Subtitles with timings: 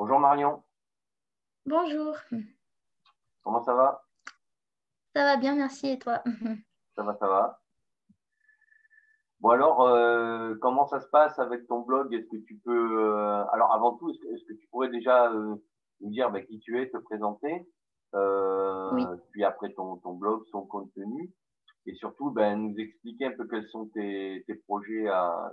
[0.00, 0.62] Bonjour Marion.
[1.66, 2.16] Bonjour.
[3.42, 4.02] Comment ça va?
[5.14, 5.88] Ça va bien, merci.
[5.88, 6.22] Et toi?
[6.96, 7.60] Ça va, ça va.
[9.40, 12.14] Bon alors, euh, comment ça se passe avec ton blog?
[12.14, 12.98] Est-ce que tu peux...
[12.98, 15.56] euh, alors avant tout, est-ce que, tu pourrais déjà euh,
[16.00, 17.68] nous dire bah, qui tu es, te présenter
[18.14, 19.04] Oui.
[19.32, 21.30] Puis après ton, ton blog, son contenu.
[21.84, 25.52] Et surtout, ben, nous expliquer un peu quels sont tes, tes projets à,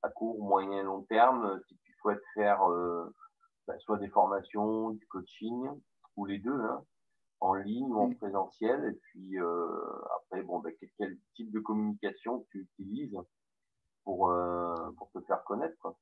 [0.00, 1.60] à court, moyen, long terme.
[1.68, 2.62] Si tu souhaites faire
[3.66, 5.68] ben, soit des formations, du coaching,
[6.16, 6.84] ou les deux, hein,
[7.40, 8.16] en ligne ou en Mm.
[8.16, 8.84] présentiel.
[8.92, 9.66] Et puis euh,
[10.16, 13.18] après, bon, ben, quel, quel type de communication tu utilises
[14.04, 15.76] pour, euh, pour te faire connaître.
[15.80, 15.96] Quoi.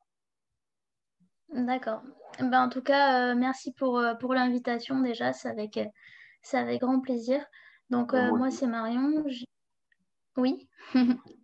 [1.50, 2.02] D'accord.
[2.38, 5.32] Ben, en tout cas, euh, merci pour, euh, pour l'invitation déjà.
[5.32, 5.86] C'est avec, euh,
[6.52, 7.44] avec grand plaisir.
[7.90, 9.24] Donc, euh, moi c'est Marion.
[10.36, 10.68] Oui.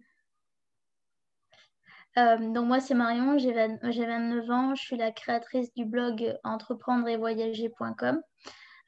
[2.16, 3.38] Euh, donc, moi, c'est Marion.
[3.38, 4.74] J'ai 20 j'ai 29 ans.
[4.74, 8.20] Je suis la créatrice du blog entreprendre et voyager.com.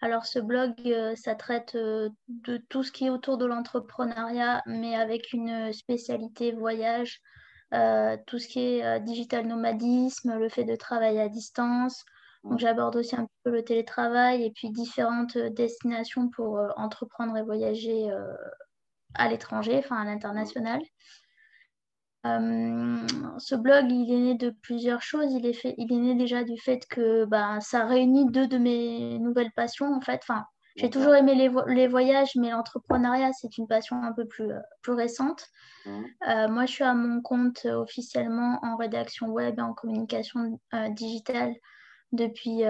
[0.03, 4.63] Alors, ce blog, euh, ça traite euh, de tout ce qui est autour de l'entrepreneuriat,
[4.67, 7.21] mais avec une spécialité voyage,
[7.75, 12.05] euh, tout ce qui est euh, digital nomadisme, le fait de travailler à distance.
[12.45, 17.37] Donc, j'aborde aussi un peu le télétravail et puis différentes euh, destinations pour euh, entreprendre
[17.37, 18.35] et voyager euh,
[19.15, 20.81] à l'étranger, enfin à l'international.
[22.27, 22.97] Euh,
[23.39, 25.33] ce blog, il est né de plusieurs choses.
[25.33, 28.59] Il est fait, il est né déjà du fait que ben, ça réunit deux de
[28.59, 30.21] mes nouvelles passions, en fait.
[30.23, 30.45] Enfin,
[30.77, 34.51] j'ai toujours aimé les, vo- les voyages, mais l'entrepreneuriat, c'est une passion un peu plus,
[34.51, 35.47] euh, plus récente.
[35.87, 36.03] Mm.
[36.29, 40.61] Euh, moi, je suis à mon compte officiellement en rédaction web et en communication
[40.91, 41.55] digitale
[42.13, 42.63] depuis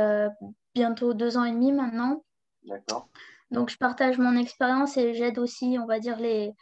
[0.74, 2.24] bientôt deux ans et demi maintenant.
[2.64, 3.08] D'accord.
[3.50, 6.52] Donc, je partage mon expérience et j'aide aussi, on va dire, les,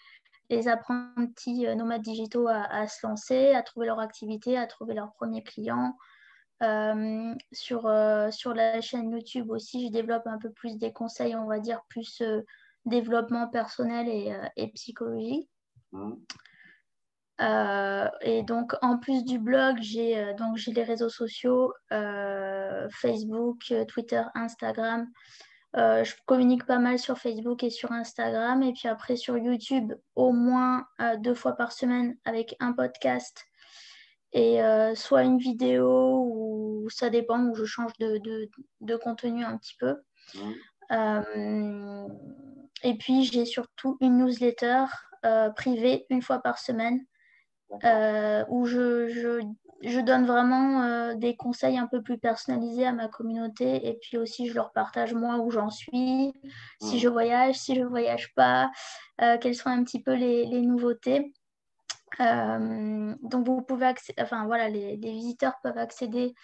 [0.50, 5.12] les apprentis euh, nomades digitaux à, se lancer, à trouver leur activité, à trouver leurs
[5.12, 5.96] premiers clients.
[6.62, 11.36] Euh, sur, euh, sur la chaîne YouTube aussi, je développe un peu plus des conseils,
[11.36, 12.22] on va dire, plus
[12.84, 15.48] développement personnel et, et psychologie.
[17.40, 21.72] Et donc, en plus du blog, j'ai donc j'ai les réseaux sociaux,
[22.90, 25.06] Facebook, Twitter, Instagram.
[25.76, 28.62] Euh, je communique pas mal sur Facebook et sur Instagram.
[28.62, 33.44] Et puis après, sur YouTube, au moins euh, deux fois par semaine avec un podcast
[34.32, 39.44] et euh, soit une vidéo ou ça dépend, où je change de, de, de contenu
[39.44, 39.96] un petit peu.
[42.82, 44.84] Et puis, j'ai surtout une newsletter
[45.56, 47.04] privée une fois par semaine.
[47.84, 49.40] Euh, où je, je,
[49.82, 54.16] je donne vraiment euh, des conseils un peu plus personnalisés à ma communauté et puis
[54.18, 56.32] aussi je leur partage moi où j'en suis,
[56.80, 56.98] si Mm.
[56.98, 58.70] je voyage, si je ne voyage pas,
[59.20, 61.32] euh, quelles sont un petit peu les, les nouveautés.
[62.20, 66.34] Euh, donc vous pouvez accéder, enfin voilà, les, les visiteurs peuvent accéder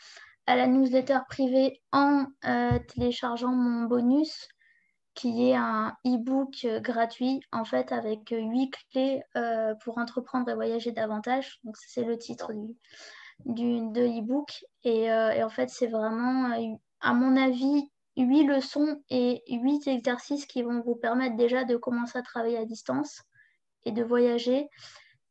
[0.47, 2.27] à la newsletter privée en
[2.89, 4.47] téléchargeant mon bonus
[5.15, 10.55] qui est un e-book euh, gratuit en fait avec huit clés euh, pour entreprendre et
[10.55, 11.61] voyager davantage.
[11.65, 12.75] Donc c'est le titre du,
[13.45, 16.51] du de l'e-book et, euh, en fait c'est vraiment
[17.01, 22.19] à mon avis huit leçons et huit exercices qui vont vous permettre déjà de commencer
[22.19, 23.23] à travailler à distance
[23.85, 24.69] et de voyager.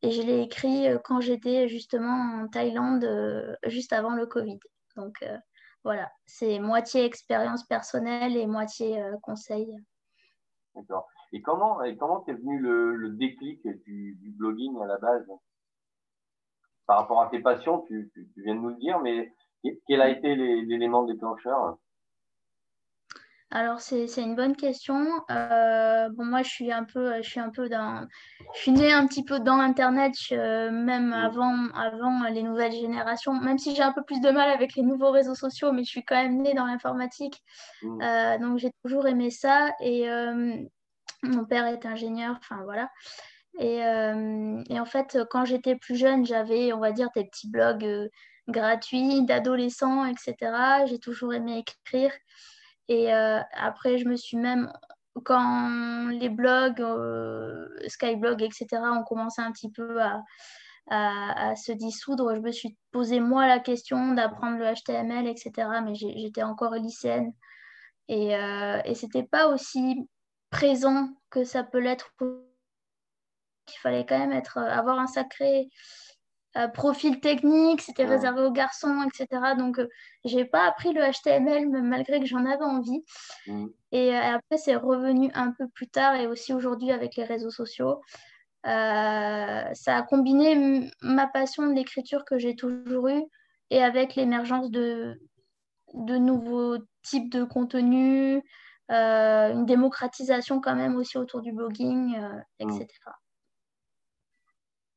[0.02, 3.08] Et je l'ai écrit quand j'étais justement en Thaïlande
[3.66, 4.58] juste avant le Covid.
[4.96, 5.24] Donc
[5.84, 9.76] voilà, c'est moitié expérience personnelle et moitié euh, conseil.
[10.74, 11.06] D'accord.
[11.32, 15.26] Et comment et comment venu le, déclic du, blogging à la base?
[16.86, 20.00] Par rapport à tes passions tu, tu, viens de nous le dire, mais que- quel
[20.00, 21.78] a été l'élément déclencheur?
[23.50, 25.06] Alors c'est une bonne question.
[25.30, 28.04] Euh, bon moi je suis un peu je suis un peu dans
[28.54, 33.32] je suis née un petit peu dans Internet je- même avant avant les nouvelles générations.
[33.34, 35.90] Même si j'ai un peu plus de mal avec les nouveaux réseaux sociaux, mais je
[35.90, 37.42] suis quand même née dans l'informatique.
[37.82, 38.02] Mm.
[38.02, 40.56] Euh, donc j'ai toujours aimé ça et euh,
[41.22, 42.36] mon père est ingénieur.
[42.40, 42.90] Enfin voilà.
[43.60, 48.10] Et, et en fait, quand j'étais plus jeune, j'avais, on va dire, des petits blogs
[48.48, 50.86] gratuits d'adolescents, etc.
[50.86, 52.10] J'ai toujours aimé écrire.
[52.88, 54.72] Et euh, après, je me suis même,
[55.24, 60.22] quand les blogs, euh, Skyblog, etc., ont commencé un petit peu à,
[61.56, 65.68] se dissoudre, je me suis posé moi la question d'apprendre le HTML, etc.
[65.82, 67.32] Mais j'étais encore lycéenne.
[68.08, 70.06] Et, euh, et c'était pas aussi
[70.50, 72.12] présent que ça peut l'être
[73.66, 75.68] qu'il fallait quand même être, euh, avoir un sacré
[76.56, 78.10] euh, profil technique, c'était Mm.
[78.10, 79.54] réservé aux garçons, etc.
[79.58, 79.88] Donc, euh,
[80.24, 83.02] j'ai pas appris le HTML, malgré que j'en avais envie.
[83.48, 83.66] Mm.
[83.92, 87.50] Et euh, après, c'est revenu un peu plus tard et aussi aujourd'hui avec les réseaux
[87.50, 88.00] sociaux.
[88.66, 93.24] Euh, ça a combiné ma passion de l'écriture que j'ai toujours eue
[93.70, 95.20] et avec l'émergence de,
[95.92, 98.42] de nouveaux types de contenus,
[98.88, 102.16] une démocratisation quand même aussi autour du blogging,
[102.58, 102.86] etc.
[102.86, 103.23] Mm.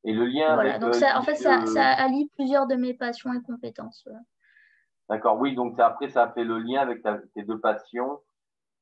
[0.03, 3.33] Et le lien voilà, donc ça, en fait, ça, ça, allie plusieurs de mes passions
[3.33, 4.07] et compétences.
[5.09, 7.03] D'accord, oui, donc après, ça fait le lien avec
[7.33, 8.19] tes deux passions,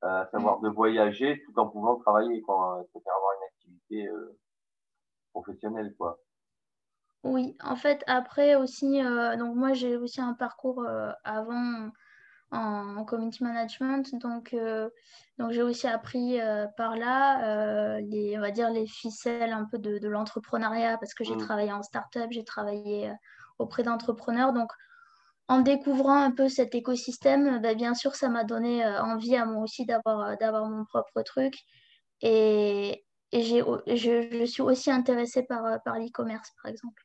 [0.01, 4.09] à savoir de voyager tout en pouvant travailler, quoi, c'est-à-dire avoir une activité
[5.31, 6.19] professionnelle, quoi.
[7.25, 11.89] Oui, en fait, après aussi, euh, donc moi j'ai aussi un parcours euh, avant
[12.55, 14.89] en, community management, donc, euh,
[15.37, 16.39] donc j'ai aussi appris
[16.77, 21.35] par là les, on va dire les ficelles un peu de, l'entrepreneuriat parce que j'ai
[21.35, 21.39] mmh.
[21.39, 23.11] travaillé en start-up, j'ai travaillé
[23.59, 24.71] auprès d'entrepreneurs, donc
[25.47, 29.61] en découvrant un peu cet écosystème, bah, bien sûr, ça m'a donné envie à moi
[29.61, 31.53] aussi d'avoir d'avoir mon propre truc
[32.21, 33.57] et, et je,
[33.95, 37.03] je, suis aussi intéressée par, par l'e-commerce, par exemple.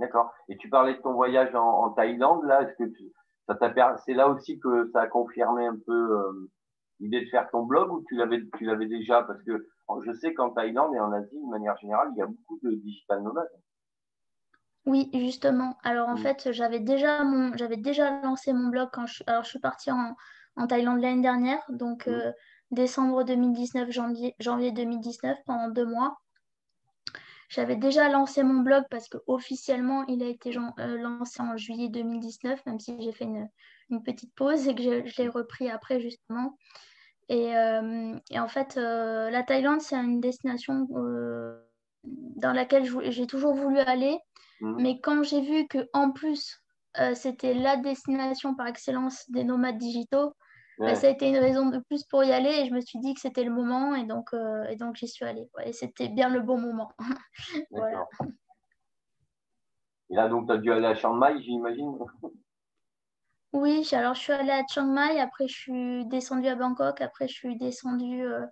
[0.00, 0.32] D'accord.
[0.48, 3.19] Et tu parlais de ton voyage en, Thaïlande, là, est-ce que ça
[4.04, 6.50] c'est là aussi que ça a confirmé un peu euh,
[7.00, 9.22] l'idée de faire ton blog ou tu l'avais, tu l'avais déjà?
[9.22, 9.66] Parce que
[10.04, 12.72] je sais qu'en Thaïlande et en Asie, de manière générale, il y a beaucoup de
[12.72, 13.48] digital nomades.
[14.86, 15.76] Oui, justement.
[15.82, 16.18] Alors en mm.
[16.18, 19.90] fait, j'avais déjà, mon, j'avais déjà lancé mon blog quand je, alors, je suis partie
[19.90, 20.14] en,
[20.56, 22.10] en Thaïlande l'année dernière, donc mm.
[22.10, 22.32] euh,
[22.70, 26.18] décembre 2019, janvier, janvier 2019, pendant deux mois.
[27.50, 32.64] J'avais déjà lancé mon blog parce qu'officiellement, il a été euh, lancé en juillet 2019,
[32.64, 33.48] même si j'ai fait une,
[34.04, 36.56] petite pause et que je, l'ai repris après, justement.
[37.28, 40.86] Et, euh, en fait, euh, la Thaïlande, c'est une destination
[42.04, 44.16] dans laquelle j'ai toujours voulu aller.
[44.60, 44.82] Mmh.
[44.82, 46.62] Mais quand j'ai vu qu'en plus,
[47.14, 50.34] c'était la destination par excellence des nomades digitaux,
[50.80, 52.98] bah, ça a été une raison de plus pour y aller et je me suis
[53.00, 55.46] dit que c'était le moment et donc, euh, et donc j'y suis allée.
[55.64, 56.90] et c'était bien le bon moment.
[57.70, 58.06] voilà.
[60.08, 61.98] Et là, donc, tu as dû aller à Chiang Mai, j'imagine
[63.52, 67.28] Oui, alors je suis allée à Chiang Mai, après je suis descendue à Bangkok, après
[67.28, 68.46] je suis descendue euh,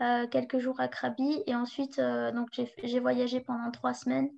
[0.00, 2.48] euh, quelques jours à Krabi et ensuite donc
[2.82, 4.30] j'ai voyagé pendant trois semaines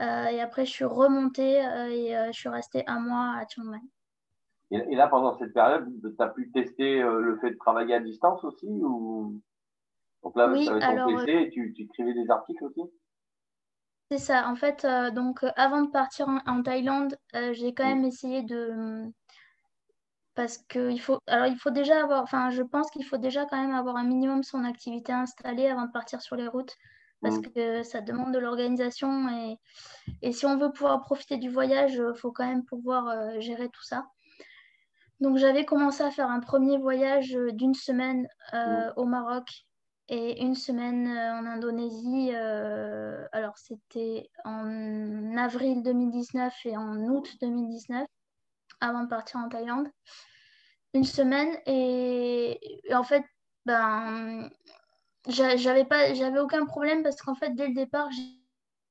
[0.00, 3.78] et après je suis remontée et je suis restée un mois à Chiang Mai.
[4.72, 8.00] Et, là, pendant cette période, tu as pu tester euh, le fait de travailler à
[8.00, 9.38] distance aussi ou...
[10.22, 12.80] Donc là, tu avais ton PC et tu, écrivais des articles aussi?
[14.10, 14.48] C'est ça.
[14.48, 19.10] En fait, euh, donc, avant de partir en, Thaïlande, euh, j'ai quand même essayé de.
[20.34, 21.18] Parce qu'il faut.
[21.26, 22.22] Alors, il faut déjà avoir.
[22.22, 25.86] Enfin, je pense qu'il faut déjà quand même avoir un minimum son activité installée avant
[25.86, 26.76] de partir sur les routes.
[27.20, 27.52] Parce mm.
[27.52, 29.28] que ça demande de l'organisation.
[29.28, 29.58] Et,
[30.22, 33.82] et si on veut pouvoir profiter du voyage, il faut quand même pouvoir gérer tout
[33.82, 34.06] ça.
[35.22, 38.92] Donc j'avais commencé à faire un premier voyage euh, d'une semaine euh, mm.
[38.96, 39.48] au Maroc
[40.08, 42.34] et une semaine euh, en Indonésie.
[43.30, 48.04] alors c'était en avril 2019 et en août 2019
[48.80, 49.86] avant de partir en Thaïlande.
[50.92, 52.58] Une semaine et,
[52.92, 53.24] en fait,
[53.64, 54.50] ben,
[55.28, 58.08] j'avais pas, j'avais aucun problème parce qu'en fait dès le départ,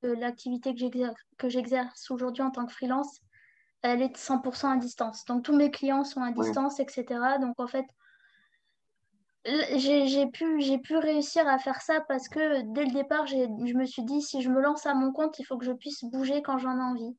[0.02, 0.74] l'activité
[1.38, 3.20] que j'exerce aujourd'hui en tant que freelance,
[3.82, 5.26] elle est 100% à distance.
[5.26, 7.06] Donc tous mes clients sont à distance, etc.
[7.40, 7.86] Donc en fait,
[9.46, 14.04] j'ai pu, pu réussir à faire ça parce que dès le départ, je me suis
[14.04, 16.58] dit, si je me lance à mon compte, il faut que je puisse bouger quand
[16.58, 17.16] j'en ai envie.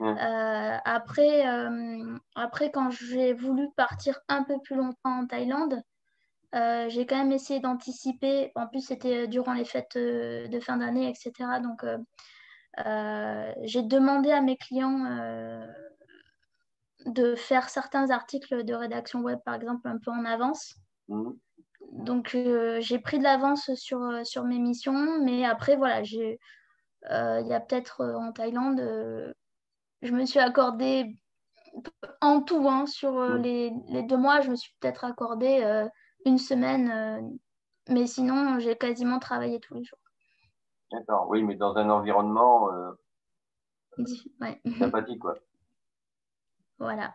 [0.00, 5.82] Euh, après, euh, après, quand j'ai voulu partir un peu plus longtemps en Thaïlande,
[6.54, 8.52] euh, j'ai quand même essayé d'anticiper.
[8.54, 11.32] En plus, c'était durant les fêtes de fin d'année, etc.
[11.62, 11.84] Donc,
[13.62, 15.06] j'ai demandé à mes clients
[17.06, 20.74] de faire certains articles de rédaction web, par exemple, un peu en avance.
[21.08, 21.36] Mhm.
[21.92, 27.40] Donc, euh, j'ai pris de l'avance sur, euh, sur mes missions, mais après, voilà, euh,
[27.40, 28.80] il y a peut-être en Thaïlande,
[30.00, 31.16] je me suis accordé
[32.20, 33.42] en tout, hein, sur mhm.
[33.42, 35.86] les, les, deux mois, je me suis peut-être accordé
[36.24, 37.38] une semaine,
[37.88, 39.98] mais sinon, j'ai quasiment travaillé tous les jours.
[40.92, 42.68] D'accord, oui, mais dans un environnement
[44.78, 45.34] sympathique, quoi.
[46.78, 47.12] Voilà.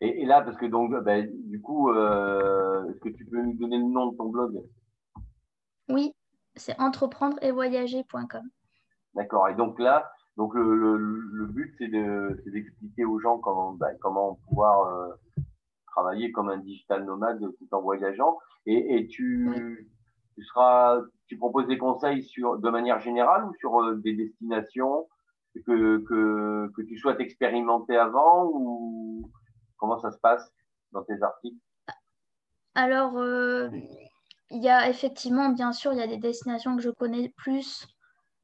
[0.00, 3.78] et, là, parce que donc, ben, du coup, euh, est-ce que tu peux nous donner
[3.78, 4.62] le nom de ton blog?
[5.88, 6.14] Oui,
[6.54, 8.42] c'est entreprendre et voyager.com.
[9.14, 9.48] D'accord.
[9.48, 15.08] Et donc là, donc le, but, c'est d'expliquer aux gens comment, ben, comment pouvoir euh,
[15.86, 18.38] travailler comme un digital nomade tout en voyageant.
[18.66, 19.50] Et, tu,
[20.34, 25.08] tu, seras, tu proposes des conseils sur, de manière générale ou sur euh, des destinations?
[25.54, 29.30] Que, que, que tu souhaites expérimenter avant ou
[29.76, 30.52] comment ça se passe
[30.92, 31.58] dans tes articles?
[32.74, 33.68] Alors, euh,
[34.50, 37.86] il y a effectivement, bien sûr, il y a des destinations que je connais plus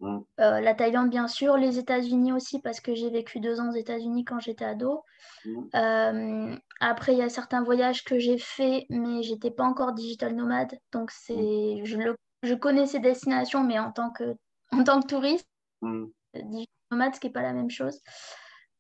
[0.00, 0.18] Mm.
[0.40, 3.76] Euh, la Thaïlande, bien sûr, les États-Unis aussi, parce que j'ai vécu deux ans aux
[3.76, 5.02] États-Unis quand j'étais ado.
[5.44, 5.62] Mm.
[5.74, 10.34] Euh, après, il y a certains voyages que j'ai faits, mais j'étais pas encore digital
[10.34, 10.78] nomade.
[10.92, 14.36] Donc, c'est, je, je connais ces destinations, mais en tant que,
[14.72, 15.48] en tant que touriste,
[16.34, 18.00] digital ce qui n'est pas la même chose.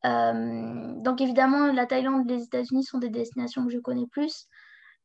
[0.04, 4.46] donc, évidemment, la Thaïlande et les États-Unis sont des destinations que je connais plus.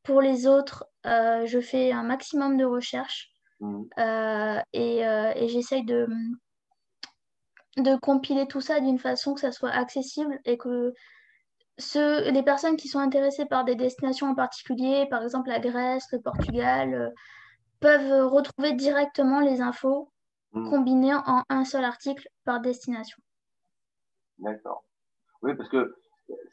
[0.02, 3.32] Pour les autres, je fais un maximum de recherches.
[3.62, 3.84] Mm.
[3.98, 6.08] Euh, et, euh, et j'essaye de,
[7.76, 10.92] de compiler tout ça d'une façon que ça soit accessible et que
[11.78, 16.06] ceux, les personnes qui sont intéressées par des destinations en particulier, par exemple la Grèce,
[16.12, 17.08] le Portugal, euh,
[17.80, 20.11] peuvent retrouver directement les infos
[20.52, 20.70] mm.
[20.70, 23.18] combinées en un seul article par destination.
[24.38, 24.84] D'accord.
[25.42, 25.94] Oui, parce que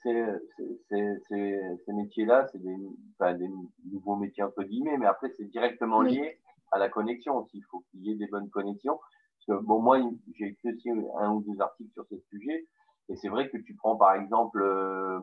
[0.04, 3.50] ces métiers-là, c'est des, des,
[3.86, 6.40] nouveaux métiers entre guillemets, mais après, c'est directement lié
[6.72, 7.58] à la connexion aussi.
[7.58, 9.00] Il faut qu'il y ait des bonnes connexions.
[9.48, 10.00] Parce que, bon, moi,
[10.36, 10.90] j'ai écrit aussi
[11.20, 12.68] un ou deux articles sur ce sujet.
[13.10, 15.20] Et c'est vrai que tu prends, par exemple, euh,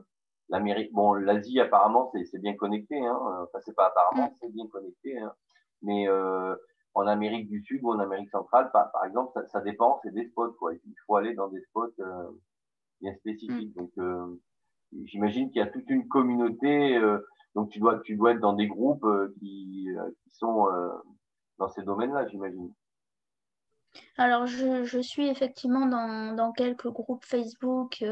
[0.49, 0.93] l'Amérique.
[0.93, 2.99] Bon, l'Asie, apparemment, c'est bien connecté.
[3.05, 3.19] Hein.
[3.43, 4.37] Enfin, c'est pas apparemment, mm.
[4.41, 5.19] c'est bien connecté.
[5.19, 5.33] Hein.
[5.83, 6.57] Mais euh,
[6.97, 10.15] en Amérique du Sud ou en Amérique centrale, par, par exemple, ça, ça dépend, c'est
[10.15, 10.53] des spots.
[10.53, 10.73] Quoi.
[10.73, 12.31] Il faut aller dans des spots euh,
[13.03, 13.77] bien spécifiques.
[13.77, 13.79] Mm.
[13.79, 14.41] Donc, euh,
[15.05, 16.97] j'imagine qu'il y a toute une communauté.
[16.97, 17.19] Euh,
[17.55, 19.07] donc, tu dois, tu dois être dans des groupes
[19.39, 19.89] qui,
[20.23, 20.69] qui sont
[21.59, 22.73] dans ces domaines-là, j'imagine.
[24.17, 28.03] Alors, je, suis effectivement dans, quelques groupes Facebook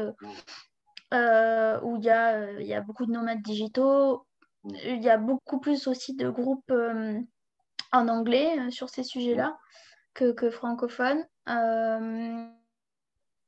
[1.13, 4.25] euh, où il y, a, y a beaucoup de nomades digitaux.
[4.63, 4.75] Mm.
[4.85, 6.71] Il y a beaucoup plus aussi de groupes
[7.91, 9.57] en anglais sur ces sujets-là
[10.13, 11.25] que, que francophones.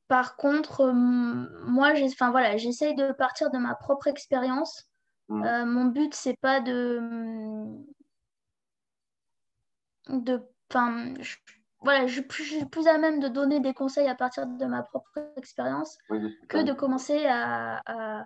[0.08, 1.94] par contre, moi,
[2.32, 4.90] voilà, j'essaye de partir de ma propre expérience.
[5.30, 5.66] Mm.
[5.66, 7.02] mon but, c'est pas de
[10.10, 10.42] de.
[10.70, 11.14] Enfin,
[11.82, 15.32] voilà, je, suis plus à même de donner des conseils à partir de ma propre
[15.38, 15.98] expérience
[16.50, 18.26] que de commencer à.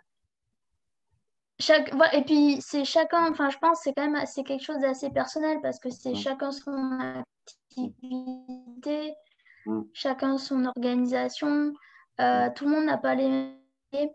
[1.62, 4.80] Chaque, voilà, et puis c'est chacun, enfin je pense c'est quand même c'est quelque chose
[4.80, 6.16] d'assez personnel parce que c'est mm.
[6.16, 7.00] chacun son
[7.72, 9.14] activité,
[9.68, 9.82] mm.
[9.94, 11.72] chacun son organisation,
[12.20, 12.54] euh, mm.
[12.56, 14.10] tout le monde n'a pas les mêmes.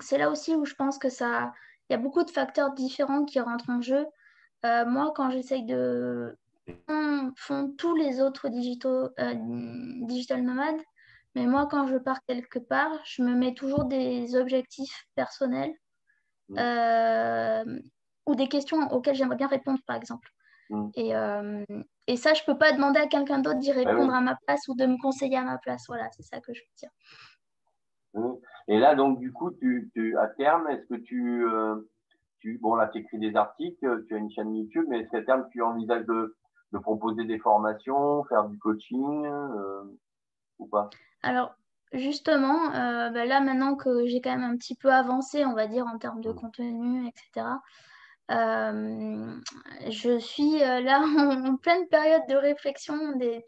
[0.00, 1.52] C'est là aussi où je pense que ça,
[1.90, 4.06] il y a beaucoup de facteurs différents qui rentrent en jeu.
[4.64, 6.38] Euh, moi, quand j'essaye de,
[7.36, 9.34] font tous les autres digitaux, euh,
[10.06, 10.80] digital nomades.
[11.34, 15.74] Mais moi, quand je pars quelque part, je me mets toujours des objectifs personnels
[16.48, 16.58] mm.
[16.58, 17.80] euh,
[18.26, 20.28] ou des questions auxquelles j'aimerais bien répondre, par exemple.
[20.70, 20.88] Mm.
[20.94, 21.64] Et, euh,
[22.06, 24.66] et, ça, je ne peux pas demander à quelqu'un d'autre d'y répondre à ma place
[24.68, 25.84] ou de me conseiller à ma place.
[25.88, 26.90] Voilà, c'est ça que je veux dire.
[28.14, 28.34] Mm.
[28.68, 31.44] Et là, donc, du coup, tu, tu à terme, est-ce que tu,
[32.38, 35.22] tu, bon, là, tu écris des articles, tu as une chaîne YouTube, mais est-ce qu'à
[35.22, 36.36] terme, tu envisages de,
[36.72, 39.84] de proposer des formations, faire du coaching euh,
[40.58, 40.90] ou pas?
[41.22, 41.54] Alors,
[41.92, 45.66] justement, euh, ben là, maintenant que j'ai quand même un petit peu avancé, on va
[45.66, 46.34] dire, en termes de mmh.
[46.34, 47.46] contenu, etc.,
[48.30, 49.34] euh,
[49.90, 51.00] je suis là
[51.46, 53.44] en, pleine période de réflexion des,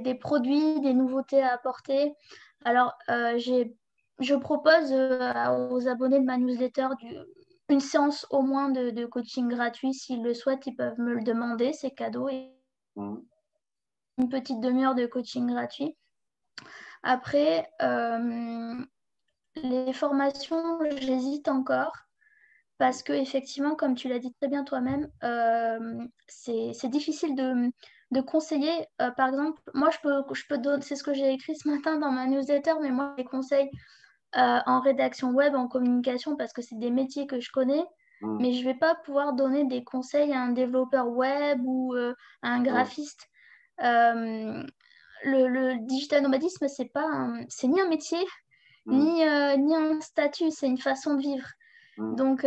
[0.00, 2.12] des, produits, des nouveautés à apporter.
[2.64, 7.16] Alors, je propose aux abonnés de ma newsletter du,
[7.72, 9.94] une séance au moins de, coaching gratuit.
[9.94, 12.28] S'ils le souhaitent, ils peuvent me le demander, c'est cadeau.
[12.28, 12.50] Et
[12.96, 13.16] mmh.
[14.18, 15.96] Une petite demi-heure de coaching gratuit.
[17.02, 18.74] Après, euh,
[19.56, 21.92] les formations, j'hésite encore
[22.82, 28.72] parce que effectivement, comme tu l'as dit très bien toi-même, euh, c'est difficile de, conseiller.
[29.00, 31.68] Euh, par exemple, moi, je peux, je peux donner, c'est ce que j'ai écrit ce
[31.68, 33.70] matin dans ma newsletter, mais moi, les conseils
[34.36, 37.84] euh, en rédaction web, en communication, parce que c'est des métiers que je connais.
[38.20, 38.38] Mm.
[38.40, 42.48] Mais je ne vais pas pouvoir donner des conseils à un développeur web ou à
[42.48, 42.64] un mm.
[42.64, 43.28] graphiste.
[45.24, 48.24] Le, digital nomadisme, c'est pas c'est ni un métier,
[48.86, 48.98] mm.
[48.98, 51.46] ni, ni un statut, c'est une façon de vivre.
[51.98, 52.46] Donc,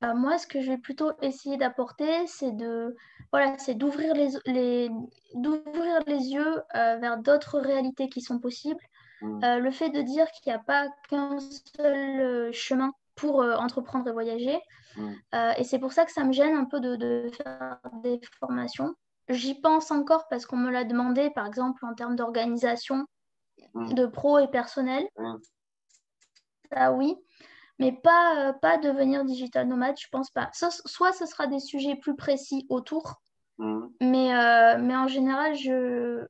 [0.00, 2.96] bah, moi, ce que je vais plutôt essayer d'apporter, c'est de
[3.32, 4.90] voilà, c'est d'ouvrir les, les,
[5.34, 8.82] d'ouvrir les yeux vers d'autres réalités qui sont possibles
[9.22, 9.44] Mm.
[9.44, 11.38] Euh, le fait de dire qu'il n'y a pas qu'un
[11.76, 14.58] seul euh, chemin pour euh, entreprendre et voyager.
[14.96, 15.12] Mm.
[15.56, 18.94] et c'est pour ça que ça me gêne un peu de, faire des formations.
[19.28, 23.06] J'y pense encore parce qu'on me l'a demandé, par exemple, en termes d'organisation,
[23.74, 23.94] mm.
[23.94, 25.06] de pro et personnel.
[26.72, 27.16] Ça, oui.
[27.78, 30.50] Mais pas, pas devenir digital nomade, je pense pas.
[30.52, 33.20] soit ce sera des sujets plus précis autour,
[33.58, 34.30] mais,
[34.78, 36.24] mais en général, je,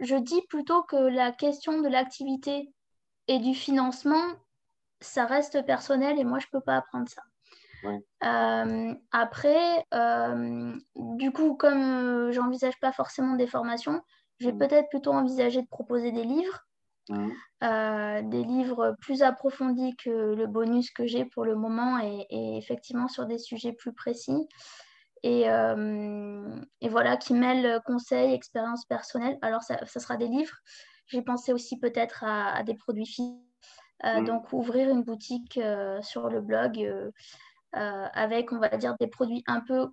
[0.00, 2.72] je dis plutôt que la question de l'activité
[3.28, 4.22] et du financement,
[5.00, 7.22] ça reste personnel et moi, je ne peux pas apprendre ça.
[7.84, 14.00] Euh, après, euh, du coup, comme euh, j'envisage pas forcément des formations,
[14.38, 16.66] Je vais peut-être plutôt envisager de proposer des livres,
[17.10, 23.26] des livres plus approfondis que le bonus que j'ai pour le moment et, effectivement sur
[23.26, 24.48] des sujets plus précis.
[25.24, 29.38] Et, et, voilà, qui mêlent conseils, expérience personnelle.
[29.42, 30.56] Alors, ça, ça, sera des livres.
[31.06, 33.38] J'ai pensé aussi peut-être à, des produits physiques.
[34.26, 35.60] Donc, ouvrir une boutique
[36.00, 37.12] sur le blog
[37.72, 39.88] avec, on va dire, des produits un peu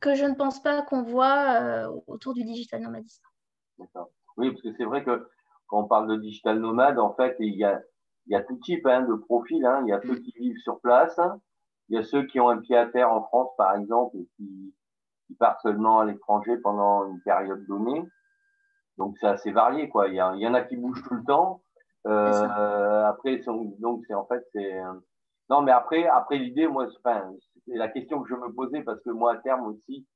[0.00, 3.24] que je ne pense pas qu'on voit euh, autour du digital nomadisme.
[4.36, 5.28] Oui, parce que c'est vrai que
[5.66, 7.80] quand on parle de digital nomade, en fait, il y a,
[8.26, 9.64] il y a tout type hein, de profils.
[9.64, 9.82] Hein.
[9.86, 11.18] Il y a ceux qui vivent sur place,
[11.88, 14.28] il y a ceux qui ont un pied à terre en France, par exemple, et
[14.36, 14.74] qui,
[15.26, 18.04] qui partent seulement à l'étranger pendant une période donnée.
[18.98, 20.08] Donc c'est assez varié, quoi.
[20.08, 21.62] Il y, a, il y en a qui bougent tout le temps.
[22.06, 23.38] Euh, après,
[23.78, 24.78] donc c'est en fait c'est
[25.50, 27.30] non, mais après, après l'idée, moi, enfin,
[27.66, 30.06] c'est la question que je me posais parce que moi, à terme aussi,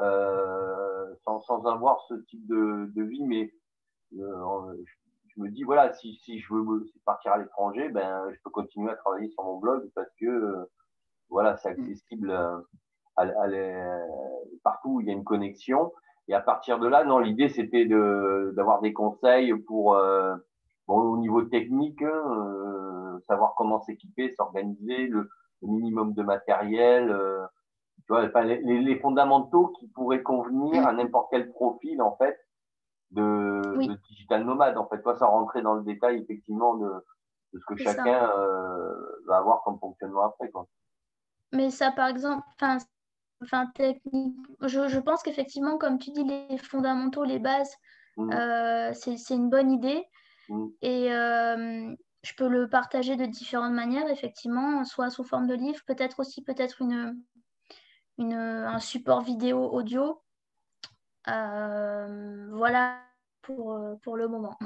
[0.00, 3.52] euh, sans, sans avoir ce type de, de vie, mais
[4.18, 4.74] euh,
[5.34, 8.90] je, me dis, voilà, si, si je veux partir à l'étranger, ben, je peux continuer
[8.90, 10.70] à travailler sur mon blog parce que, euh,
[11.30, 12.62] voilà, c'est accessible à,
[13.16, 13.26] à,
[14.62, 15.92] partout où il y a une connexion.
[16.28, 20.36] Et à partir de là, non, l'idée, c'était d'avoir des conseils pour, euh,
[20.86, 25.28] bon, au niveau technique, hein, savoir comment s'équiper, s'organiser, le,
[25.62, 27.44] minimum de matériel, euh,
[28.06, 32.38] tu vois, les, les, fondamentaux qui pourraient convenir à n'importe quel profil en fait
[33.12, 34.76] de, digital nomade.
[34.76, 36.90] En fait, toi, sans rentrer dans le détail effectivement de,
[37.54, 38.94] de ce que chacun euh,
[39.26, 40.50] va avoir comme fonctionnement après.
[40.50, 40.66] Quoi.
[41.52, 42.44] Mais ça, par exemple,
[43.42, 47.74] enfin, technique, je, je pense qu'effectivement, comme tu dis, les fondamentaux, les bases,
[48.16, 48.32] mmh.
[48.32, 50.04] euh, c'est une bonne idée.
[50.48, 50.66] Mmh.
[50.82, 56.20] Et je peux le partager de différentes manières, effectivement, soit sous forme de livre, peut-être
[56.20, 57.22] aussi peut-être une,
[58.18, 60.22] une, un support vidéo audio.
[61.28, 62.98] Euh, voilà
[63.42, 64.58] pour, pour le moment.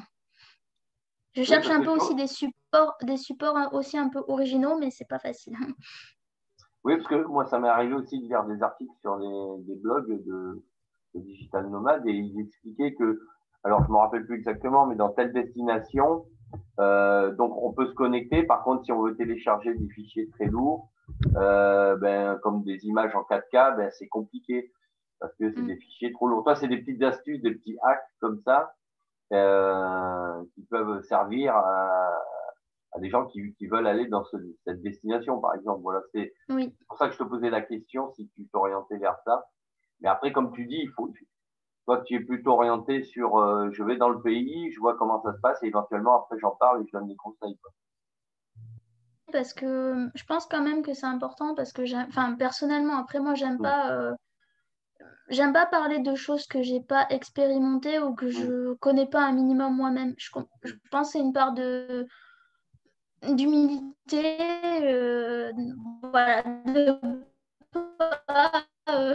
[1.33, 5.09] Je cherche un peu aussi des supports, des supports aussi un peu originaux, mais c'est
[5.09, 5.57] pas facile.
[6.85, 9.75] Oui, parce que moi, ça m'est arrivé aussi de lire des articles sur des, des
[9.75, 10.65] blogs de,
[11.15, 13.21] de, digital nomades et ils expliquaient que,
[13.65, 16.25] alors je me rappelle plus exactement, mais dans telle destination,
[16.81, 18.45] euh, donc on peut se connecter.
[18.45, 20.91] Par contre, si on veut télécharger des fichiers très lourds,
[21.37, 24.73] euh, ben, comme des images en 4K, ben, c'est compliqué
[25.21, 25.67] parce que c'est mm.
[25.67, 26.45] des fichiers trop lourds.
[26.45, 28.73] Toi, c'est des petites astuces, des petits hacks comme ça
[29.33, 32.13] euh, qui peuvent servir à,
[32.93, 35.83] à des gens qui, qui, veulent aller dans ce, cette destination, par exemple.
[35.83, 36.33] Voilà, c'est
[36.89, 39.45] pour ça que je te posais la question si tu t'orientais vers ça.
[40.01, 41.13] Mais après, comme tu dis, il faut,
[41.89, 45.23] toi, tu es plutôt orienté sur euh, je vais dans le pays, je vois comment
[45.23, 47.59] ça se passe et éventuellement après j'en parle et je donne des conseils.
[49.33, 53.35] Parce que je pense quand même que c'est important parce que enfin personnellement après moi
[53.35, 54.15] j'aime pas euh,
[55.31, 59.33] j'aime pas parler de choses que j'ai pas expérimentées ou que je connais pas un
[59.33, 60.13] minimum moi-même.
[60.19, 60.29] Je,
[60.65, 62.07] je, pense que c'est une part de
[63.23, 64.37] d'humilité,
[64.83, 65.53] euh,
[66.03, 67.01] voilà, de
[68.91, 69.15] euh,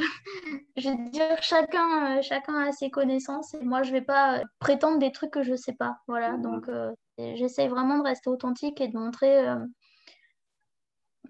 [0.76, 5.00] je vais dire, chacun, euh, chacun a ses connaissances et moi, je vais pas prétendre
[5.00, 5.98] des trucs que je sais pas.
[6.08, 6.42] Voilà, mhm.
[6.42, 9.46] donc euh, j'essaye vraiment de rester authentique et de montrer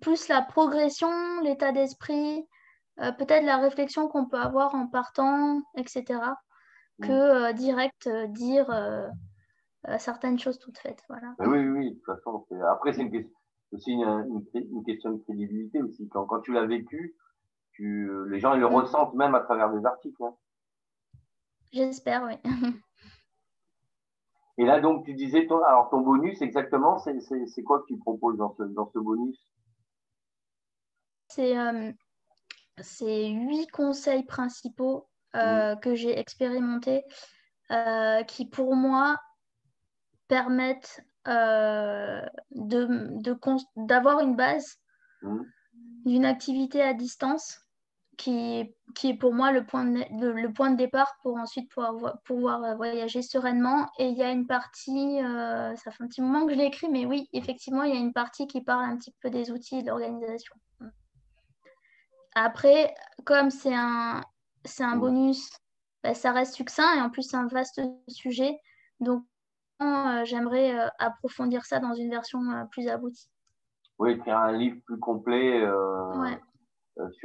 [0.02, 2.48] plus la progression, l'état d'esprit,
[2.98, 6.20] peut-être la réflexion qu'on peut avoir en partant, etc.,
[7.00, 7.08] mhm.
[7.08, 8.68] que direct dire
[9.98, 11.04] certaines choses toutes faites.
[11.10, 11.36] Voilà.
[11.40, 13.10] oui, oui, de toute façon, après, c'est
[13.74, 16.08] aussi une, une, question de crédibilité aussi.
[16.10, 17.16] Quand, quand tu l'as vécu,
[17.80, 18.76] les gens ils le mm.
[18.76, 20.24] ressentent même à travers des articles.
[20.24, 20.36] Hein.
[21.72, 22.38] J'espère, oui.
[24.58, 28.38] Et là, donc, tu disais, ton, alors ton bonus, exactement, c'est quoi que tu proposes
[28.38, 29.48] dans ce, dans ce bonus?
[31.30, 31.92] C'est euh,
[32.80, 35.80] huit conseils principaux euh, mm.
[35.80, 37.04] que j'ai expérimentés
[37.72, 39.18] euh, qui, pour moi,
[40.28, 44.78] permettent d'avoir de, une base
[45.24, 45.42] mm.
[46.06, 47.62] d'une activité à distance
[48.17, 52.19] qui, qui est pour moi le point, de, le, point de départ pour ensuite pouvoir,
[52.23, 53.89] pouvoir euh, voyager sereinement.
[53.97, 56.65] Et il y a une partie, euh, ça fait un petit moment que je l'ai
[56.65, 59.52] écrit, mais oui, effectivement, il y a une partie qui parle un petit peu des
[59.52, 60.56] outils et de l'organisation.
[62.36, 62.93] Après,
[63.26, 64.21] comme c'est un,
[64.65, 65.49] c'est un bonus,
[66.04, 68.58] bah, ça reste succinct et en plus c'est un vaste sujet.
[68.99, 69.23] Donc,
[69.82, 72.39] euh, j'aimerais approfondir ça dans une version
[72.71, 73.30] plus aboutie.
[73.99, 75.63] Oui, écrire un livre plus complet.
[75.67, 76.39] Ouais.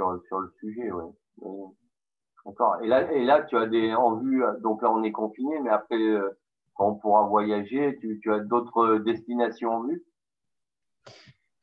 [0.01, 0.91] Euh, sur, le sujet.
[2.83, 4.43] Et là, et là, tu as des en vue.
[4.61, 6.39] Donc là, on est confiné, mais après, euh,
[6.75, 10.03] quand on pourra voyager, tu, tu as d'autres destinations en vue?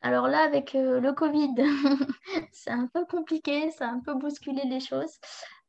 [0.02, 1.56] Alors là, avec euh, le Covid,
[2.52, 5.18] c'est un peu compliqué, ça a un peu bousculé les choses.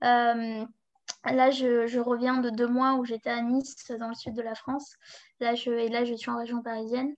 [0.03, 4.55] là, je, reviens de deux mois où j'étais à Nice, dans le sud de la
[4.55, 4.97] France.
[5.41, 7.15] Là, je, et là, je suis en région parisienne.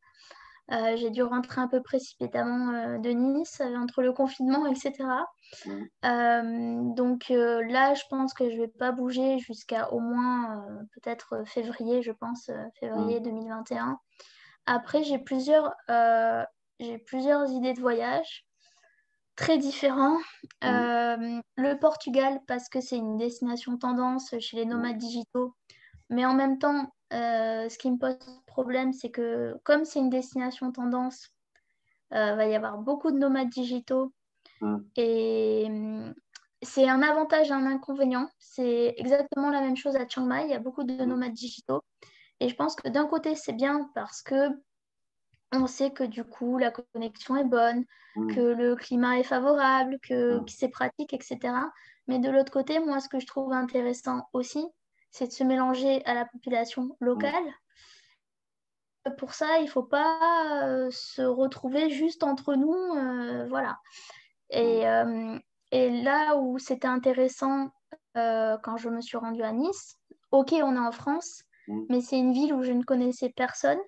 [0.71, 4.93] Euh, j'ai dû rentrer un peu précipitamment euh, de Nice entre le confinement, etc.
[6.03, 12.03] Donc là, je pense que je ne vais pas bouger jusqu'à au moins peut-être février,
[12.03, 12.51] je pense,
[12.81, 13.87] février 2021.
[13.87, 13.97] Mmh.
[14.67, 15.75] Après, j'ai plusieurs,
[16.79, 18.45] j'ai plusieurs idées de voyage
[19.37, 20.19] très différents.
[20.61, 25.55] Le Portugal, parce que c'est une destination tendance chez les nomades digitaux.
[26.11, 30.73] Mais en même temps, ce qui me pose problème, c'est que comme c'est une destination
[30.73, 31.35] tendance,
[32.13, 34.13] il va y avoir beaucoup de nomades digitaux.
[34.61, 34.77] Mmh.
[34.97, 35.69] Et
[36.63, 38.29] c'est un avantage et un inconvénient.
[38.39, 40.45] C'est exactement la même chose à Chiang Mai.
[40.45, 41.07] Il y a beaucoup de mmh.
[41.07, 41.83] nomades digitaux.
[42.41, 44.51] Et je pense que d'un côté, c'est bien parce que
[45.53, 47.85] on sait que du coup, la connexion est bonne,
[48.35, 51.39] que le climat est favorable, que, c'est pratique, etc.
[52.07, 54.67] Mais de l'autre côté, moi, ce que je trouve intéressant aussi,
[55.11, 57.45] c'est de se mélanger à la population locale.
[59.07, 59.13] Mm.
[59.17, 62.75] Pour ça, il ne faut pas euh, se retrouver juste entre nous.
[62.75, 63.79] Euh, voilà.
[64.51, 65.39] Et, euh,
[65.71, 67.71] et, là où c'était intéressant
[68.15, 69.97] quand je me suis rendue à Nice,
[70.33, 71.45] ok, on est en France,
[71.89, 73.79] mais c'est une ville où je ne connaissais personne.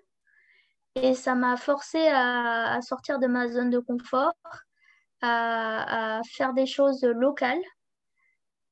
[0.94, 4.34] Et ça m'a forcé à, sortir de ma zone de confort,
[5.20, 7.62] à, faire des choses locales.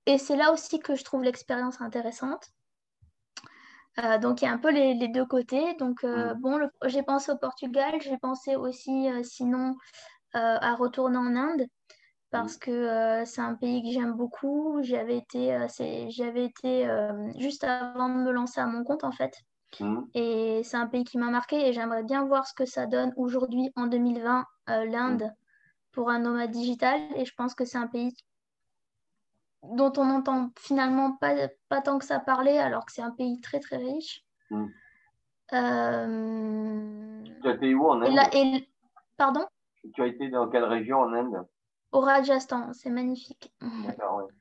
[0.08, 2.48] Et c'est là aussi que je trouve l'expérience intéressante.
[4.02, 5.74] Euh, donc il y a un peu les, deux côtés.
[5.74, 6.40] Donc euh, mm.
[6.40, 9.76] bon, j'ai pensé au Portugal, j'ai pensé aussi euh, sinon
[10.34, 11.66] à retourner en Inde
[12.30, 12.58] parce mm.
[12.58, 14.78] que c'est un pays que j'aime beaucoup.
[14.82, 15.66] J'avais été,
[16.10, 16.88] j'avais été
[17.38, 19.32] juste avant de me lancer à mon compte en fait.
[19.80, 20.00] Mmh.
[20.14, 23.12] Et c'est un pays qui m'a marqué et j'aimerais bien voir ce que ça donne
[23.16, 25.32] aujourd'hui en 2020, euh, l'Inde,
[25.92, 27.00] pour un nomade digital.
[27.16, 28.14] Et je pense que c'est un pays
[29.62, 33.40] dont on n'entend finalement pas, pas tant que ça parler, alors que c'est un pays
[33.40, 34.24] très très riche.
[34.50, 34.66] Mmh.
[35.54, 38.64] Euh, tu as été où en Inde?
[39.16, 39.46] Pardon?
[39.94, 41.46] Tu as été dans quelle région en Inde?
[41.92, 43.52] Au Rajasthan, c'est magnifique.
[43.86, 44.34] D'accord, oui.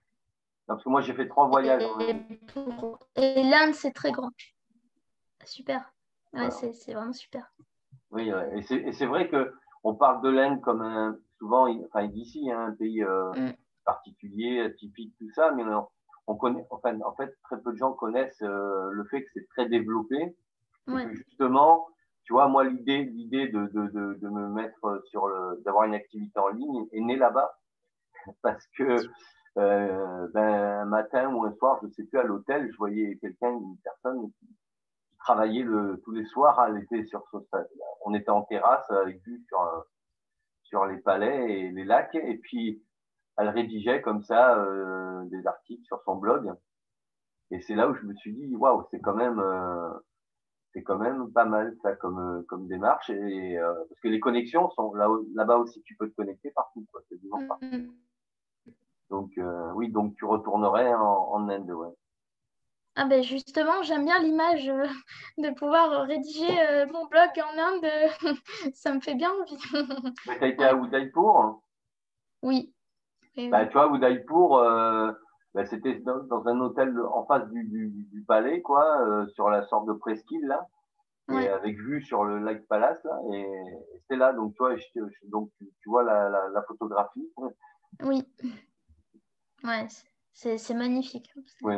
[0.66, 1.84] Parce que moi j'ai fait trois voyages.
[3.16, 4.32] et l'Inde, c'est très grand
[5.48, 5.94] super.
[6.50, 7.52] c'est vraiment super.
[8.12, 9.54] Oui, et c'est vrai que
[9.84, 13.54] on parle de l'Inde comme un, souvent, enfin d'ici, hein, un pays euh, mm.
[13.88, 15.64] Particulier, atypique, tout ça, mais
[16.28, 19.48] on, connaît, enfin, en fait, très peu de gens connaissent euh, le fait que c'est
[19.48, 20.36] très développé.
[20.88, 21.88] justement,
[22.26, 26.38] tu vois, moi, l'idée, l'idée de, de, de, me mettre sur le, d'avoir une activité
[26.40, 27.58] en ligne est née là-bas,
[28.44, 28.98] parce que
[29.58, 33.18] euh, ben, un matin ou un soir, je ne sais plus, à l'hôtel, je voyais
[33.22, 34.48] quelqu'un, une personne qui,
[35.20, 36.64] travailler le, tous les soirs.
[36.70, 37.24] Elle était sur
[38.06, 39.86] on était en terrasse avec vue sur,
[40.64, 42.16] sur les palais et les lacs.
[42.16, 42.82] Et puis,
[43.38, 46.54] elle rédigeait comme ça euh, des articles sur son blog.
[47.52, 49.90] Et c'est là où je me suis dit, waouh, c'est quand même, euh,
[50.74, 53.10] c'est quand même pas mal ça comme, comme démarche.
[53.10, 56.86] Et, euh, parce que les connexions sont là, là-bas aussi, tu peux te connecter partout,
[56.92, 57.02] quoi.
[57.10, 57.66] C'est partout.
[57.66, 57.92] Mm-hmm.
[59.10, 59.40] Donc,
[59.76, 61.94] oui, donc tu retournerais en, en Inde, ouais.
[63.00, 64.88] Ah ben justement, j'aime bien l'image euh,
[65.38, 67.86] de pouvoir rédiger euh, mon blog en Inde.
[68.74, 69.56] ça me fait bien envie.
[69.56, 71.62] tu as été à Udaipur
[72.42, 72.74] Oui.
[73.50, 75.12] Bah, tu vois, Udaipur, euh,
[75.54, 80.46] bah, c'était dans, un hôtel en face du, palais, quoi, sur la sorte de presqu'île,
[80.46, 80.68] là.
[81.30, 83.20] Et avec vue sur le lac Palace, là.
[83.34, 83.46] Et,
[84.02, 84.76] c'était là, donc tu vois,
[85.24, 87.30] donc, tu, vois la, photographie.
[88.04, 88.24] Oui.
[89.64, 89.88] Ouais,
[90.34, 91.32] c'est magnifique.
[91.62, 91.76] Oui.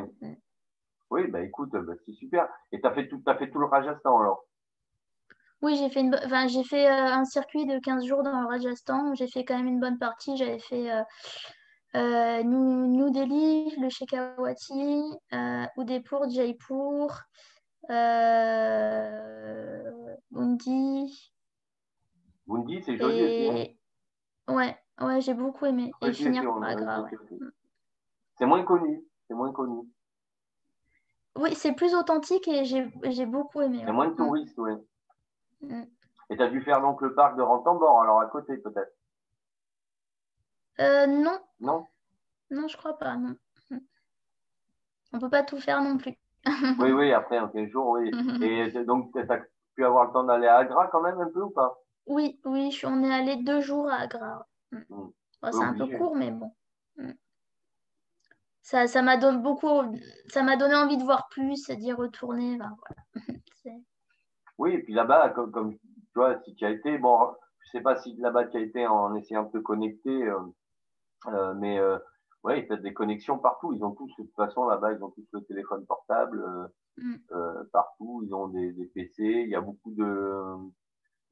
[1.12, 2.48] Oui, bah écoute, bah, c'est super.
[2.72, 4.46] Et tu as fait tout, as fait tout le Rajasthan alors?
[5.62, 8.48] Oui, j'ai fait, une, enfin, j'ai fait euh, un circuit de 15 jours dans le
[8.48, 9.14] Rajasthan.
[9.16, 10.38] J'ai fait quand même une bonne partie.
[10.38, 11.04] J'avais fait euh,
[11.96, 17.24] euh, New, Delhi, le Shekhawati, euh, Udaipur, Jaipur,
[20.32, 21.34] Bundi.
[22.48, 23.76] Bundi, c'est joli aussi.
[24.48, 24.54] Hein.
[24.56, 25.92] Ouais, ouais, j'ai beaucoup aimé.
[26.02, 27.06] et finir par Agra.
[28.38, 29.04] C'est moins connu.
[29.28, 29.82] C'est moins connu.
[31.36, 33.80] Oui, c'est plus authentique et j'ai beaucoup aimé.
[33.82, 34.72] Il y a moins de touristes, oui.
[35.62, 35.84] Mm.
[36.30, 38.94] Et tu as dû faire donc le parc de Rantambor, alors à côté peut-être
[40.80, 41.40] euh, Non.
[41.60, 41.88] Non?
[42.52, 43.36] Non, je crois pas, non.
[43.70, 43.78] Mm.
[45.14, 46.16] On ne peut pas tout faire non plus.
[46.80, 48.12] oui, oui, après, en 15 jours, oui.
[48.42, 49.42] Et donc, tu as
[49.76, 51.78] pu avoir le temps d'aller à Agra quand même un peu ou pas?
[52.06, 54.48] Oui, oui, on est allé deux jours à Agra.
[54.72, 55.10] Mm.
[55.52, 56.52] c'est un peu court, mais bon
[58.70, 59.82] ça, ça m'a donné beaucoup,
[60.28, 62.60] ça m'a donné envie de voir plus, d'y retourner.
[64.60, 65.80] oui, et puis là-bas, comme, comme, tu
[66.16, 69.16] vois, si tu as été, bon, je sais pas si là-bas tu as été en
[69.16, 70.40] essayant de te connecter, euh,
[71.28, 71.98] euh, mais euh,
[72.44, 73.72] ouais, ils des connexions partout.
[73.74, 76.44] Ils ont tous, de toute façon, là-bas, ils ont tous le téléphone portable
[76.98, 77.16] mm.
[77.72, 78.22] partout.
[78.26, 79.24] Ils ont des, des, PC.
[79.24, 80.56] Il y a beaucoup de.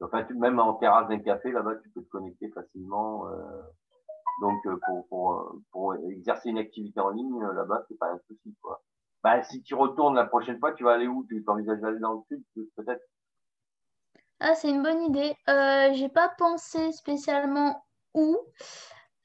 [0.00, 3.26] Enfin, même en terrasse d'un café, là-bas, tu peux te connecter facilement.
[4.40, 8.80] donc, pour, pour, pour exercer une activité en ligne, là-bas, c'est pas un souci, quoi.
[9.24, 11.26] Bah, si tu retournes la prochaine fois, tu vas aller où?
[11.28, 12.44] Tu envisages d'aller dans le sud,
[12.76, 13.02] peut-être
[14.40, 15.34] Ah, c'est une bonne idée.
[15.48, 18.38] Euh, j'ai pas pensé spécialement où.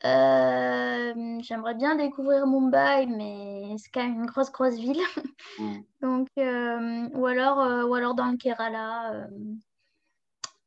[0.06, 4.99] Euh, j'aimerais bien découvrir Mumbai, mais c'est quand même une grosse, grosse ville.
[5.60, 5.82] Mm.
[6.02, 9.28] Donc, euh, ou, alors, euh, ou alors dans le Kerala.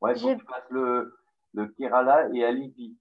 [0.01, 1.19] Ouais, faut que tu fasses le,
[1.55, 2.97] le Kerala et Alipi.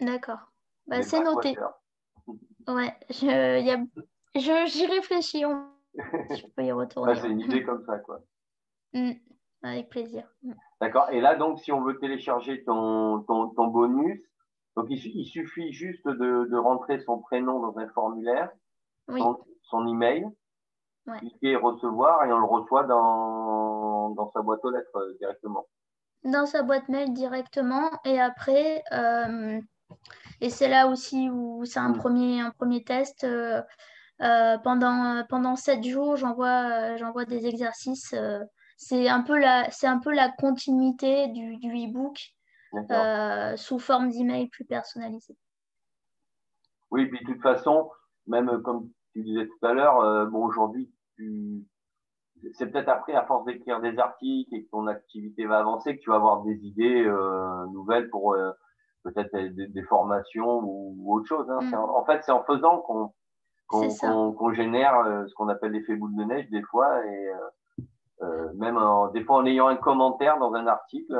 [0.00, 0.52] D'accord.
[0.86, 1.56] Bah, c'est noté.
[2.68, 3.78] Ouais, y a
[4.34, 5.44] J'y réfléchis.
[5.94, 7.14] Je peux y retourner.
[7.16, 8.20] c'est une idée comme ça, quoi.
[8.92, 9.12] Mm,
[9.62, 10.24] avec plaisir.
[10.80, 11.08] D'accord.
[11.10, 14.20] Et là, donc, si on veut télécharger ton, ton, ton bonus,
[14.76, 18.50] donc il, suffit juste de, de, rentrer son prénom dans un formulaire,
[19.08, 20.24] son, son, email,
[21.06, 21.18] ouais.
[21.18, 25.66] cliquer recevoir et on le reçoit dans, dans sa boîte aux lettres euh, directement.
[26.24, 27.90] Dans sa boîte mail directement.
[28.06, 29.60] Et après, euh,
[30.40, 31.98] et c'est là aussi où c'est un, mm.
[31.98, 33.24] premier, un premier test.
[33.24, 33.62] Euh,
[34.62, 38.14] pendant, pendant sept jours, j'envoie, j'envoie des exercices.
[38.72, 42.18] Euh, c'est un, peu la, c'est un peu la continuité du, du e-book
[43.56, 45.36] sous forme d'email plus personnalisé.
[46.90, 47.90] Oui, puis de toute façon,
[48.26, 50.90] même comme tu disais tout à l'heure, bon, aujourd'hui,
[52.54, 56.02] c'est peut-être après, à force d'écrire des articles et que ton activité va avancer, que
[56.02, 57.04] tu vas avoir des idées
[57.72, 58.36] nouvelles pour
[59.04, 61.50] peut-être des, formations ou, autre chose.
[61.50, 61.60] Hein.
[61.62, 61.74] Mm.
[61.74, 63.12] En, fait, c'est en faisant qu'on
[63.72, 67.28] qu'on génère euh, ce qu'on appelle l'effet boule de neige des fois et
[68.22, 71.14] euh, euh, même en, des fois en ayant un commentaire dans un article,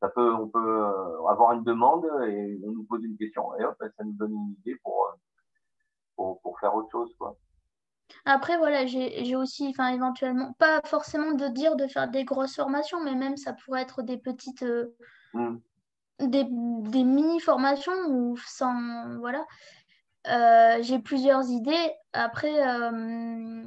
[0.00, 0.84] ça peut, on peut
[1.28, 4.54] avoir une demande et on nous pose une question et hop, ça nous donne une
[4.60, 5.14] idée pour,
[6.16, 7.14] pour, pour faire autre chose.
[7.18, 7.36] Quoi.
[8.24, 13.02] Après, voilà, j'ai aussi, enfin, éventuellement, pas forcément de dire de faire des grosses formations,
[13.02, 14.64] mais même ça pourrait être des petites,
[15.32, 15.56] mmh.
[16.20, 19.44] des, des mini-formations ou sans, voilà,
[20.28, 21.92] euh, j'ai plusieurs idées.
[22.12, 23.62] Après, euh,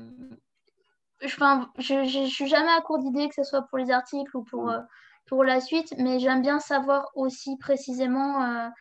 [1.22, 4.70] je ne suis jamais à court d'idées, que ce soit pour les articles ou pour,
[4.70, 4.80] euh,
[5.28, 8.72] pour la suite, mais j'aime bien savoir aussi précisément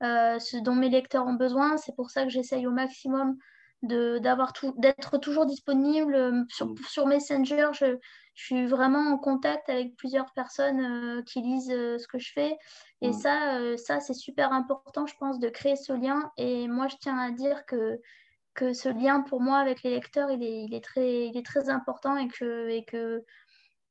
[0.00, 1.76] ce dont mes lecteurs ont besoin.
[1.76, 3.36] C'est pour ça que j'essaye au maximum
[3.82, 6.46] d'être toujours disponible.
[6.48, 7.98] Sur, sur Messenger, je,
[8.38, 12.32] je suis vraiment en contact avec plusieurs personnes euh, qui lisent euh, ce que je
[12.32, 12.56] fais.
[13.00, 13.12] Et mm.
[13.12, 16.30] ça, euh, ça c'est super important, je pense, de créer ce lien.
[16.36, 18.00] Et moi, je tiens à dire que,
[18.58, 21.46] que ce lien, pour moi, avec les lecteurs, il est, il est, très, il est
[21.46, 23.24] très important et que, et que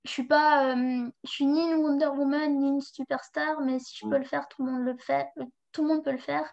[0.03, 4.05] je suis pas, je suis ni une Wonder Woman, ni une superstar, mais si je
[4.05, 4.09] mm.
[4.09, 5.27] peux le faire, tout le monde le fait.
[5.71, 6.45] Tout le monde peut le faire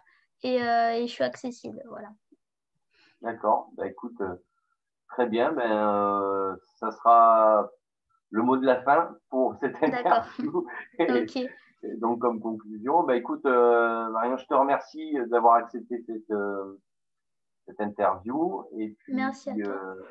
[0.43, 1.81] et, et je suis accessible.
[1.89, 2.07] Voilà.
[3.21, 3.69] D'accord.
[3.73, 4.21] Bah, écoute,
[5.09, 5.51] très bien.
[5.51, 7.69] Ben, ça sera
[8.29, 10.65] le mot de la fin pour cette interview.
[11.97, 16.79] donc, comme conclusion, bah, écoute, euh, Marion, je te remercie d'avoir accepté cette, euh,
[17.65, 18.63] cette interview.
[18.77, 19.73] Et puis, Merci à toi.
[19.73, 20.03] Euh,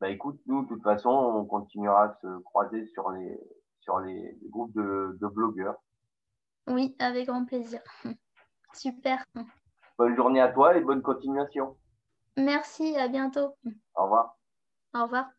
[0.00, 3.38] bah, écoute, nous, de toute façon, on continuera à se croiser sur les,
[3.80, 5.76] sur les, groupes de, de blogueurs.
[6.66, 7.80] Oui, avec grand plaisir.
[8.72, 9.24] Super.
[9.98, 11.76] Bonne journée à toi et bonne continuation.
[12.36, 13.56] Merci, à bientôt.
[13.94, 14.38] Au revoir.
[14.94, 15.30] Au revoir.